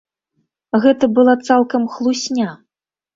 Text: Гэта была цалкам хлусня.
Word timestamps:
Гэта 0.85 1.09
была 1.19 1.35
цалкам 1.49 1.85
хлусня. 1.97 2.49